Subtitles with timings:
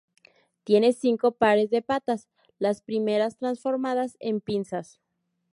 [0.63, 4.99] Tiene cinco pares de patas, las primeras transformadas en pinzas.